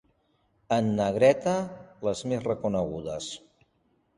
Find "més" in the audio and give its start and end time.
2.33-2.45